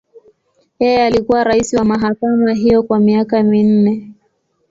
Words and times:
Yeye 0.79 1.05
alikuwa 1.05 1.43
rais 1.43 1.73
wa 1.73 1.83
mahakama 1.85 2.53
hiyo 2.53 2.83
kwa 2.83 2.99
miaka 2.99 3.43
minne. 3.43 4.11